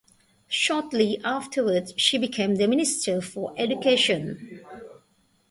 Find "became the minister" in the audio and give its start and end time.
2.17-3.21